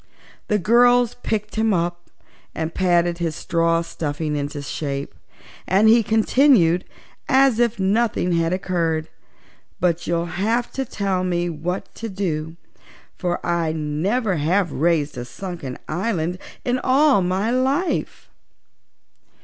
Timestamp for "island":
15.87-16.39